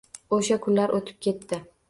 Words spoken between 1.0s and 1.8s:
oʻtib ketdi.